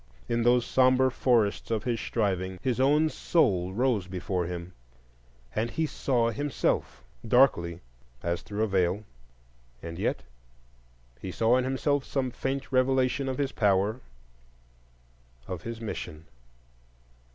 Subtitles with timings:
[0.27, 4.73] In those sombre forests of his striving his own soul rose before him,
[5.53, 7.81] and he saw himself,—darkly
[8.23, 9.03] as through a veil;
[9.83, 10.23] and yet
[11.19, 14.01] he saw in himself some faint revelation of his power,
[15.47, 16.25] of his mission.